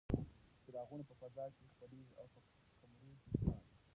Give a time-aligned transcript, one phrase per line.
[0.63, 2.39] څراغونه په فضا کې خپرېږي او په
[2.79, 3.61] کمرو کې ښکاري.